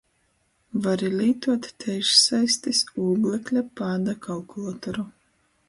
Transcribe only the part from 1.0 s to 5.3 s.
lītuot teišsaistis ūglekļa pāda kalkulatoru.